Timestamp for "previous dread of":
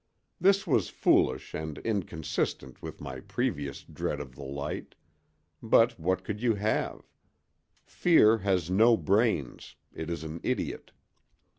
3.19-4.33